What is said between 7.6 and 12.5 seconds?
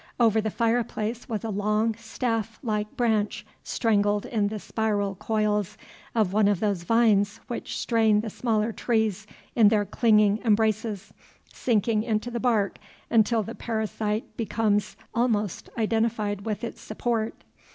strain the smaller trees in their clinging embraces, sinking into the